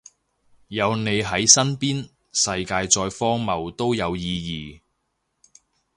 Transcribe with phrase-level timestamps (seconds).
[0.69, 4.81] 有你喺身邊，世界再荒謬都有意義